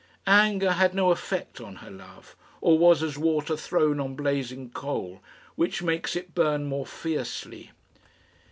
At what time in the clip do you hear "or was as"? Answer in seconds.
2.59-3.19